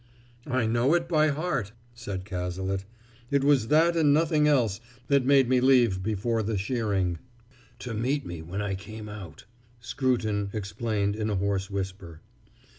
"I 0.49 0.65
know 0.65 0.95
it 0.95 1.07
by 1.07 1.27
heart," 1.27 1.73
said 1.93 2.25
Cazalet. 2.25 2.85
"It 3.29 3.43
was 3.43 3.67
that 3.67 3.95
and 3.95 4.11
nothing 4.11 4.47
else 4.47 4.81
that 5.09 5.27
made 5.27 5.47
me 5.47 5.61
leave 5.61 6.01
before 6.01 6.41
the 6.41 6.57
shearing." 6.57 7.19
"To 7.77 7.93
meet 7.93 8.25
me 8.25 8.41
when 8.41 8.63
I 8.63 8.73
came 8.73 9.07
out!" 9.07 9.45
Scruton 9.79 10.49
explained 10.53 11.15
in 11.15 11.29
a 11.29 11.35
hoarse 11.35 11.69
whisper. 11.69 12.21